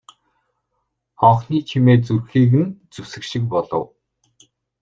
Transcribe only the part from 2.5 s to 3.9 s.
нь зүсэх шиг болов.